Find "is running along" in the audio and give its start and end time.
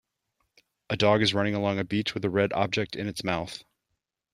1.21-1.77